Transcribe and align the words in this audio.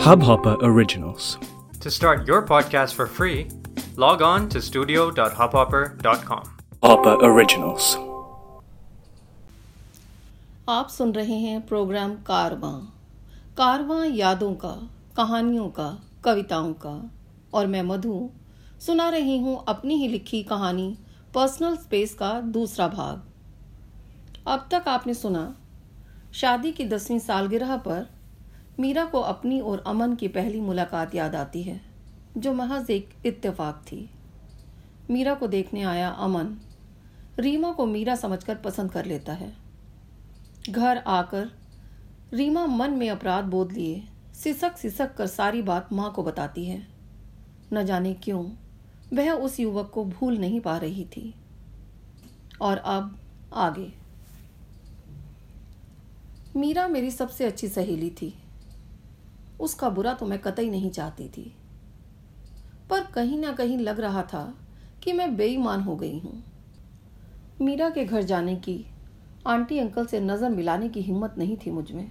Hubhopper 0.00 0.56
Originals. 0.62 1.36
To 1.80 1.90
start 1.90 2.26
your 2.26 2.40
podcast 2.42 2.94
for 2.94 3.06
free, 3.06 3.48
log 3.96 4.22
on 4.22 4.48
to 4.48 4.60
studio.hubhopper.com. 4.62 6.44
Hopper 6.82 7.14
Originals. 7.28 7.88
आप 10.68 10.88
सुन 10.88 11.12
रहे 11.12 11.34
हैं 11.34 11.60
programme 11.66 12.14
कारवां 12.26 12.72
कारवां 13.56 14.04
यादों 14.06 14.54
का 14.54 14.72
कहानियों 15.16 15.68
का 15.78 15.88
कविताओं 16.24 16.72
का 16.84 16.94
और 17.54 17.66
मैं 17.66 17.82
मधु 17.82 18.30
सुना 18.86 19.08
रही 19.08 19.38
हूँ 19.38 19.64
अपनी 19.68 19.94
ही 19.94 20.08
लिखी 20.08 20.42
कहानी 20.42 20.88
पर्सनल 21.34 21.76
स्पेस 21.76 22.14
का 22.14 22.30
दूसरा 22.56 22.88
भाग 22.88 23.22
अब 24.46 24.68
तक 24.72 24.88
आपने 24.88 25.14
सुना 25.14 25.44
शादी 26.32 26.72
की 26.72 26.84
दसवीं 26.88 27.18
सालगिरह 27.18 27.76
पर 27.88 28.19
मीरा 28.80 29.04
को 29.04 29.20
अपनी 29.20 29.60
और 29.60 29.84
अमन 29.86 30.14
की 30.14 30.28
पहली 30.28 30.60
मुलाकात 30.60 31.14
याद 31.14 31.34
आती 31.34 31.62
है, 31.62 31.80
जो 32.36 32.52
महज 32.52 32.90
एक 32.90 33.08
इत्तेफाक 33.26 33.82
थी। 33.86 34.10
मीरा 35.10 35.34
को 35.34 35.46
देखने 35.46 35.82
आया 35.82 36.08
अमन। 36.08 36.56
रीमा 37.38 37.72
को 37.72 37.86
मीरा 37.86 38.14
समझकर 38.14 38.54
पसंद 38.54 38.92
कर 38.92 39.04
लेता 39.04 39.32
है। 39.32 39.56
घर 40.70 40.96
आकर 40.96 41.48
रीमा 42.32 42.66
मन 42.66 42.90
में 42.90 43.10
अपराध 43.10 43.44
बोध 43.44 43.72
लिए, 43.72 44.02
सिसक 44.34 44.76
सिसक 44.76 45.14
कर 45.14 45.26
सारी 45.26 45.62
बात 45.62 45.92
माँ 45.92 46.12
को 46.12 46.22
बताती 46.22 46.64
है। 46.64 46.86
न 47.72 47.84
जाने 47.84 48.14
क्यों, 48.14 48.50
वह 49.12 49.32
उस 49.32 49.60
युवक 49.60 49.90
को 49.94 50.04
भूल 50.04 50.38
नहीं 50.38 50.60
पा 50.60 50.76
रही 50.76 51.04
थी। 51.04 51.34
और 52.60 52.76
अब 52.76 53.18
आगे। 53.54 53.92
मीरा 56.56 56.88
मेरी 56.88 57.10
सबसे 57.10 57.44
अच्छी 57.44 57.68
सहेली 57.68 58.10
थी। 58.10 58.39
उसका 59.60 59.88
बुरा 59.88 60.12
तो 60.14 60.26
मैं 60.26 60.38
कतई 60.38 60.70
नहीं 60.70 60.90
चाहती 60.90 61.28
थी। 61.28 61.52
पर 62.90 63.04
कहीं 63.04 63.38
ना 63.38 63.52
कहीं 63.52 63.78
लग 63.78 64.00
रहा 64.00 64.22
था 64.22 64.42
कि 65.02 65.12
मैं 65.12 65.36
बेईमान 65.36 65.80
हो 65.80 65.96
गई 65.96 66.18
हूँ। 66.18 66.42
मीरा 67.60 67.90
के 67.90 68.04
घर 68.04 68.22
जाने 68.22 68.56
की, 68.56 68.84
आंटी 69.46 69.78
अंकल 69.78 70.06
से 70.06 70.20
नज़र 70.20 70.50
मिलाने 70.50 70.88
की 70.88 71.00
हिम्मत 71.02 71.34
नहीं 71.38 71.56
थी 71.56 71.70
मुझमें 71.70 72.10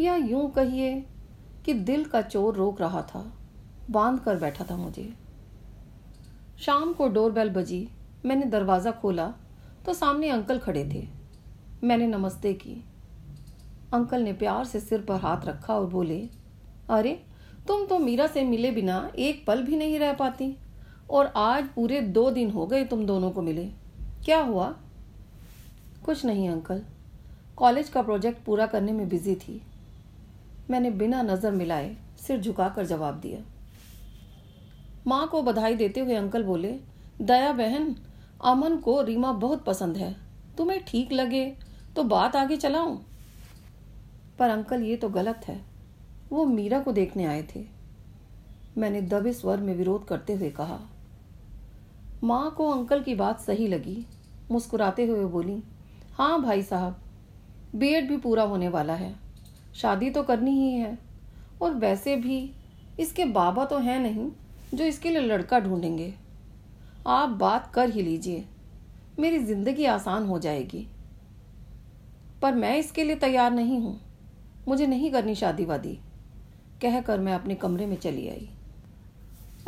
या 0.00 0.16
यूँ 0.16 0.50
कहिए 0.50 0.94
कि 1.64 1.74
दिल 1.74 2.04
का 2.04 2.22
चोर 2.22 2.54
रोक 2.54 2.80
रहा 2.80 3.02
था, 3.02 3.24
बाँध 3.90 4.20
कर 4.20 4.36
बैठा 4.36 4.64
था 4.64 4.76
मुझे। 4.76 5.12
शाम 6.58 6.92
को 6.92 7.08
डोरबेल 7.08 7.50
बजी, 7.50 7.88
मैंने 8.26 8.46
दरवाज़ा 8.46 8.90
खोला 8.92 9.32
तो 9.86 9.94
सामने 9.94 10.28
अंकल 10.28 10.58
खड़े 10.58 10.84
थे। 10.84 11.06
मैंने 11.84 12.06
नमस्ते 12.06 12.52
की। 12.54 12.82
अंकल 13.92 14.22
ने 14.22 14.32
प्यार 14.32 14.64
से 14.64 14.80
सिर 14.80 15.00
पर 15.00 15.14
हाथ 15.14 15.44
रखा 15.44 15.74
और 15.74 15.86
बोले, 15.86 16.28
अरे, 16.90 17.22
तुम 17.68 17.86
तो 17.86 17.98
मीरा 17.98 18.26
से 18.26 18.42
मिले 18.42 18.70
बिना 18.70 19.12
एक 19.18 19.46
पल 19.46 19.62
भी 19.62 19.76
नहीं 19.76 19.98
रह 19.98 20.12
पाती 20.12 20.56
और 21.10 21.26
आज 21.26 21.68
पूरे 21.68 22.00
दो 22.00 22.30
दिन 22.30 22.50
हो 22.50 22.66
गए 22.66 22.84
तुम 22.84 23.06
दोनों 23.06 23.30
को 23.30 23.42
मिले। 23.42 23.64
क्या 24.24 24.40
हुआ? 24.40 24.74
कुछ 26.04 26.24
नहीं 26.24 26.48
अंकल। 26.48 26.82
कॉलेज 27.56 27.88
का 27.88 28.02
प्रोजेक्ट 28.02 28.44
पूरा 28.44 28.66
करने 28.66 28.92
में 28.92 29.08
बिज़ी 29.08 29.34
थी। 29.34 29.62
मैंने 30.70 30.90
बिना 30.90 31.22
नज़र 31.22 31.50
मिलाए 31.50 31.96
सिर 32.18 32.40
झुकाकर 32.40 32.86
जवाब 32.86 33.14
दिया। 33.14 33.40
माँ 35.06 35.28
को 35.28 35.42
बधाई 35.42 35.74
देते 35.74 36.00
हुए 36.00 36.14
अंकल 36.14 36.42
बोले, 36.42 36.80
दया 37.22 37.52
बहन, 37.52 37.96
अमन 38.44 38.76
को 38.76 39.02
रीमा 39.02 39.32
बहुत 39.32 39.64
पसंद 39.64 39.96
है। 39.96 40.16
तुम्हें 40.58 40.84
ठीक 40.84 41.12
लगे 41.12 41.56
तो 41.96 42.02
बात 42.04 42.36
आगे 42.36 42.56
चलाऊं? 42.56 42.98
पर 44.42 44.50
अंकल, 44.50 44.82
ये 44.82 44.96
तो 44.96 45.08
गलत 45.08 45.40
है। 45.48 45.60
वो 46.32 46.44
मीरा 46.44 46.80
को 46.80 46.92
देखने 46.92 47.24
आए 47.24 47.42
थे। 47.42 47.64
मैंने 48.78 49.02
दबे 49.02 49.32
स्वर 49.32 49.56
में 49.56 49.74
विरोध 49.74 50.06
करते 50.06 50.32
हुए 50.32 50.50
कहा। 50.50 50.78
माँ 52.24 52.50
को 52.50 52.68
अंकल 52.70 53.02
की 53.02 53.14
बात 53.14 53.40
सही 53.40 53.68
लगी। 53.68 54.06
मुस्कुराते 54.50 55.06
हुए 55.06 55.24
बोली 55.24 55.62
हाँ 56.14 56.42
भाई 56.42 56.62
साहब 56.62 57.00
बीएड 57.74 58.08
भी 58.08 58.16
पूरा 58.16 58.42
होने 58.42 58.68
वाला 58.68 58.94
है। 58.94 59.14
शादी 59.74 60.10
तो 60.10 60.22
करनी 60.22 60.50
ही 60.50 60.72
है। 60.72 60.98
और 61.62 61.74
वैसे 61.74 62.16
भी 62.16 62.52
इसके 63.00 63.24
बाबा 63.24 63.64
तो 63.64 63.78
हैं 63.78 64.00
नहीं, 64.00 64.30
जो 64.74 64.84
इसके 64.84 65.10
लिए 65.10 65.20
लड़का 65.20 65.60
ढूंढेंगे। 65.60 66.14
आप 67.06 67.28
बात 67.28 67.72
कर 67.74 67.90
ही 67.90 68.02
लीजिए। 68.02 68.44
मेरी 69.18 69.38
ज़िंदगी 69.38 69.84
आसान 69.84 70.26
हो 70.26 70.38
जाएगी। 70.38 70.86
पर 72.42 72.54
मैं 72.54 72.78
इसके 72.78 73.04
लिए 73.04 73.16
तैयार 73.16 73.50
नहीं 73.50 73.80
हूँ। 73.80 74.11
मुझे 74.68 74.86
नहीं 74.86 75.10
करनी 75.12 75.34
शादी 75.34 75.64
वादी 75.64 75.98
कहकर 76.82 77.20
मैं 77.20 77.34
अपने 77.34 77.54
कमरे 77.54 77.86
में 77.86 77.96
चली 77.96 78.28
आई। 78.28 78.48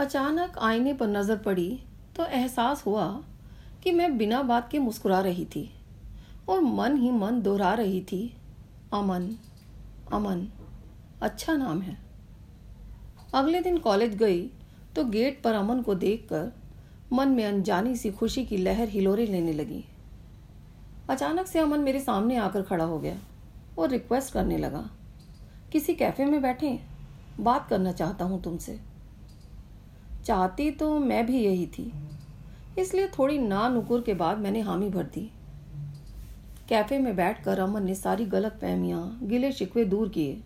अचानक 0.01 0.59
आईने 0.59 0.93
पर 0.93 1.09
नज़र 1.09 1.37
पड़ी 1.37 1.79
तो 2.17 2.25
एहसास 2.27 2.85
हुआ 2.87 3.07
कि 3.83 3.93
मैं 3.93 4.17
बिना 4.19 4.43
बात 4.43 4.71
के 4.71 4.79
मुस्कुरा 4.79 5.21
रही 5.21 5.45
थी 5.47 5.71
और 6.49 6.61
मन 6.61 6.97
ही 6.97 7.11
मन 7.11 7.41
दोहरा 7.43 7.73
रही 7.75 8.01
थी, 8.03 8.33
अमन 8.93 9.31
अमन 10.13 10.47
अच्छा 11.23 11.53
नाम 11.53 11.81
है। 11.81 11.97
अगले 13.35 13.61
दिन 13.61 13.79
कॉलेज 13.79 14.15
गई 14.17 14.41
तो 14.97 15.05
गेट 15.05 15.41
पर 15.43 15.55
अमन 15.55 15.83
को 15.83 15.95
देखकर 15.97 16.53
मन 17.13 17.29
में 17.29 17.45
अनजानी 17.45 17.97
सी 17.97 18.11
खुशी 18.13 18.45
की 18.45 18.57
लहर 18.57 18.89
हिलोरे 18.89 19.27
लेने 19.27 19.53
लगी। 19.53 19.85
अचानक 21.11 21.47
से 21.47 21.59
अमन 21.59 21.81
मेरे 21.81 22.01
सामने 22.01 22.37
आकर 22.39 22.63
खड़ा 22.63 22.85
हो 22.85 22.99
गया। 22.99 23.17
और 23.79 23.89
रिक्वेस्ट 23.89 24.33
करने 24.33 24.59
लगा। 24.59 24.91
किसी 25.73 25.95
कैफ़े 25.95 26.25
में 26.25 26.43
बैठे, 26.43 26.79
बात 27.41 27.69
करना 27.69 27.93
चाहता 27.93 28.25
हूँ 28.25 28.43
तुमसे। 28.43 28.79
चाहती 30.27 30.71
तो 30.71 30.99
मैं 30.99 31.27
भी 31.27 31.45
यही 31.45 31.67
थी। 31.67 31.93
इसलिए 32.79 33.09
थोड़ी 33.09 33.39
ना 33.39 33.69
नुकुर 33.69 34.01
के 34.01 34.15
बाद 34.15 34.39
मैंने 34.39 34.61
हामी 34.61 34.89
भर 34.91 35.05
दी। 35.05 35.31
कैफ़े 36.69 36.99
में 36.99 37.17
बैठकर 37.17 37.59
अमन 37.59 37.83
ने 37.83 37.95
सारी 37.95 38.25
गलत 38.25 38.59
फहमियाँ, 38.61 39.19
गिले 39.23 39.53
शिकवे 39.53 39.85
दूर 39.85 40.09
किए 40.09 40.41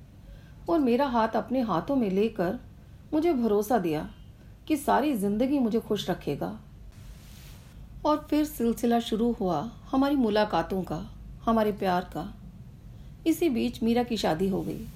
और 0.68 0.78
मेरा 0.78 1.06
हाथ 1.06 1.28
अपने 1.28 1.60
हाथों 1.60 1.96
में 1.96 2.10
लेकर 2.10 2.58
मुझे 3.12 3.32
भरोसा 3.32 3.78
दिया 3.78 4.08
कि 4.68 4.76
सारी 4.76 5.14
ज़िंदगी 5.14 5.58
मुझे 5.58 5.80
खुश 5.80 6.08
रखेगा। 6.10 6.58
और 8.06 8.26
फिर 8.30 8.44
सिलसिला 8.44 9.00
शुरू 9.00 9.32
हुआ 9.32 9.70
हमारी 9.90 10.16
मुलाकातों 10.16 10.82
का, 10.82 11.10
हमारे 11.44 11.72
प्यार 11.72 12.10
का। 12.14 12.37
इसी 13.26 13.48
बीच 13.48 13.82
मीरा 13.82 14.02
की 14.02 14.16
शादी 14.16 14.48
हो 14.48 14.62
गई। 14.62 14.86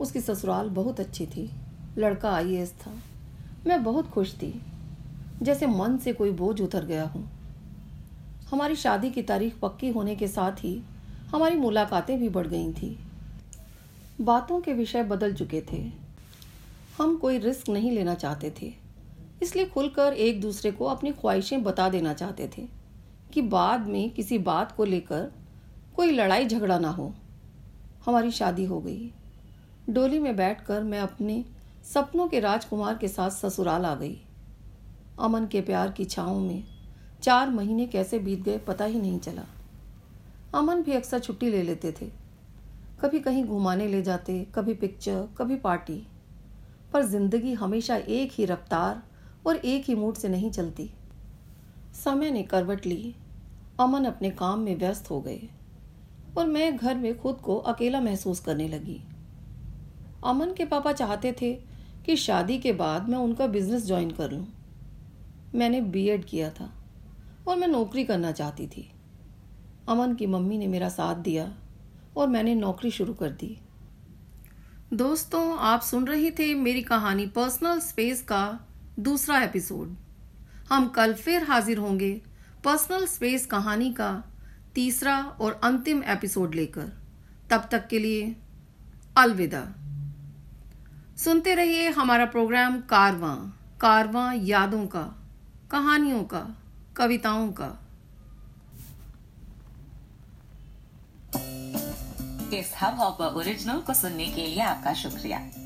उसकी 0.00 0.20
ससुराल 0.20 0.68
बहुत 0.68 1.00
अच्छी 1.00 1.26
थी। 1.26 1.50
लड़का 1.98 2.30
आईएएस 2.30 2.72
था। 2.72 2.92
मैं 3.66 3.84
बहुत 3.84 4.08
खुश 4.08 4.34
थी। 4.34 4.62
जैसे 5.42 5.66
मन 5.66 5.98
से 5.98 6.12
कोई 6.12 6.30
बोझ 6.30 6.60
उतर 6.60 6.84
गया 6.84 7.04
हूँ। 7.04 7.30
हमारी 8.50 8.76
शादी 8.76 9.10
की 9.10 9.22
तारीख 9.22 9.58
पक्की 9.58 9.88
होने 9.88 10.16
के 10.16 10.28
साथ 10.28 10.52
ही 10.52 10.82
हमारी 11.28 11.56
मुलाकातें 11.56 12.18
भी 12.18 12.28
बढ़ 12.28 12.46
गई 12.46 12.72
थी। 12.72 12.98
बातों 14.20 14.60
के 14.60 14.72
विषय 14.72 15.02
बदल 15.02 15.34
चुके 15.34 15.62
थे। 15.72 15.92
हम 16.98 17.16
कोई 17.16 17.38
रिस्क 17.38 17.68
नहीं 17.68 17.90
लेना 17.90 18.14
चाहते 18.14 18.52
थे। 18.62 18.74
इसलिए 19.42 19.66
खुलकर 19.66 20.12
एक 20.12 20.40
दूसरे 20.40 20.70
को 20.70 20.84
अपनी 20.84 21.12
ख्वाहिशें 21.12 21.62
बता 21.62 21.88
देना 21.88 22.12
चाहते 22.14 22.50
थे 22.58 22.68
कि 23.32 23.42
बाद 23.42 23.80
में 23.80 24.10
किसी 24.10 24.38
बात 24.38 24.72
को 24.72 24.84
लेकर 24.84 25.32
कोई 25.96 26.10
लड़ाई 26.10 26.46
झगड़ा 26.46 26.78
ना 26.78 26.90
हो। 26.90 27.14
हमारी 28.06 28.30
शादी 28.30 28.64
हो 28.64 28.80
गई 28.80 29.10
डोली 29.90 30.18
में 30.18 30.36
बैठकर 30.36 30.82
मैं 30.82 31.00
अपने 31.00 31.44
सपनों 31.84 32.26
के 32.28 32.40
राजकुमार 32.40 32.96
के 32.96 33.08
साथ 33.08 33.30
ससुराल 33.30 33.84
आ 33.84 33.94
गई। 33.94 34.16
अमन 35.20 35.46
के 35.46 35.60
प्यार 35.60 35.90
की 35.92 36.04
छाओं 36.04 36.38
में 36.40 36.64
चार 37.22 37.50
महीने 37.50 37.86
कैसे 37.86 38.18
बीत 38.18 38.42
गए 38.42 38.58
पता 38.58 38.84
ही 38.84 39.00
नहीं 39.00 39.18
चला। 39.18 39.44
अमन 40.54 40.82
भी 40.82 40.92
अक्सर 40.92 41.18
छुट्टी 41.18 41.50
ले 41.50 41.62
लेते 41.62 41.92
थे। 41.92 42.10
कभी 43.00 43.20
कहीं 43.20 43.44
घुमाने 43.44 43.86
ले 43.88 44.02
जाते, 44.02 44.46
कभी 44.54 44.74
पिक्चर 44.74 45.28
कभी 45.38 45.56
पार्टी 45.56 46.02
पर 46.92 47.02
ज़िंदगी 47.02 47.52
हमेशा 47.54 47.96
एक 47.96 48.32
ही 48.32 48.44
रफ्तार 48.44 49.02
और 49.46 49.56
एक 49.56 49.84
ही 49.84 49.94
मूड 49.94 50.14
से 50.14 50.28
नहीं 50.28 50.50
चलती। 50.50 50.90
समय 52.04 52.30
ने 52.30 52.42
करवट 52.42 52.86
ली। 52.86 53.14
अमन 53.80 54.04
अपने 54.04 54.30
काम 54.30 54.60
में 54.60 54.76
व्यस्त 54.78 55.10
हो 55.10 55.20
गए। 55.20 55.40
और 56.38 56.46
मैं 56.46 56.76
घर 56.76 56.94
में 56.94 57.18
खुद 57.18 57.36
को 57.36 57.56
अकेला 57.56 58.00
महसूस 58.00 58.40
करने 58.40 58.68
लगी। 58.68 59.00
अमन 60.24 60.52
के 60.52 60.64
पापा 60.64 60.92
चाहते 60.92 61.32
थे 61.32 61.52
कि 62.06 62.16
शादी 62.16 62.58
के 62.58 62.72
बाद 62.72 63.08
मैं 63.08 63.18
उनका 63.18 63.46
बिज़नेस 63.46 63.86
ज्वाइन 63.86 64.10
कर 64.10 64.30
लूँ। 64.30 64.46
मैंने 65.54 65.80
बीएड 65.80 66.24
किया 66.24 66.50
था 66.50 66.70
और 67.48 67.56
मैं 67.56 67.68
नौकरी 67.68 68.04
करना 68.04 68.32
चाहती 68.32 68.66
थी। 68.66 68.90
अमन 69.88 70.14
की 70.14 70.26
मम्मी 70.26 70.58
ने 70.58 70.66
मेरा 70.66 70.88
साथ 70.88 71.14
दिया 71.14 71.52
और 72.16 72.28
मैंने 72.28 72.54
नौकरी 72.54 72.90
शुरू 72.90 73.14
कर 73.14 73.30
दी। 73.30 73.58
दोस्तों, 74.92 75.58
आप 75.58 75.80
सुन 75.80 76.06
रही 76.06 76.30
थे 76.30 76.54
मेरी 76.54 76.82
कहानी 76.82 77.26
पर्सनल 77.26 77.80
स्पेस 77.80 78.22
का 78.22 78.60
दूसरा 78.98 79.40
एपिसोड 79.42 79.96
हम 80.68 80.88
कल 80.88 81.14
फिर 81.14 81.42
हाजिर 81.42 81.78
होंगे 81.78 82.22
पर्सनल 82.64 83.06
स्पेस 83.06 83.46
कहानी 83.46 83.92
का 83.92 84.10
तीसरा 84.76 85.22
और 85.40 85.60
अंतिम 85.64 86.02
एपिसोड 86.04 86.54
लेकर। 86.54 86.88
तब 87.50 87.68
तक 87.72 87.88
के 87.88 87.98
लिए 87.98 88.36
अलविदा। 89.16 89.62
सुनते 91.16 91.54
रहिए 91.54 91.90
हमारा 91.90 92.24
प्रोग्राम 92.24 92.80
कारवां 92.80 93.36
कारवां 93.80 94.36
यादों 94.36 94.86
का, 94.86 95.02
कहानियों 95.70 96.24
का, 96.24 96.56
कविताओं 96.96 97.48
का। 97.52 97.70
इस 102.56 102.72
हब 102.82 102.98
हॉपर 102.98 103.24
ओरिजिनल 103.24 103.80
को 103.80 103.94
सुनने 103.94 104.26
के 104.26 104.46
लिए 104.46 104.60
आपका 104.60 104.92
शुक्रिया। 104.92 105.65